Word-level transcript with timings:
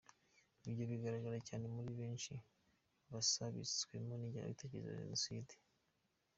Ibyo 0.69 0.83
bigaragara 0.91 1.37
cyane 1.47 1.65
muri 1.75 1.89
benshi 1.99 2.33
basabitswemo 3.11 4.13
n’ingengabitekerezo 4.15 4.93
ya 4.97 4.99
Jenoside. 5.03 5.53